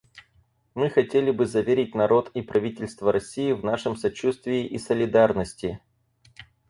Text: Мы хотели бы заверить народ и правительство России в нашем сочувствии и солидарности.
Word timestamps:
Мы 0.73 0.89
хотели 0.89 1.29
бы 1.29 1.45
заверить 1.45 1.93
народ 1.93 2.31
и 2.33 2.41
правительство 2.41 3.11
России 3.11 3.51
в 3.51 3.63
нашем 3.63 3.95
сочувствии 3.95 4.65
и 4.65 4.79
солидарности. 4.79 5.79